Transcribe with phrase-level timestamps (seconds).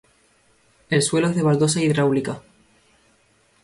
[0.89, 2.41] El suelo es de baldosa hidráulica.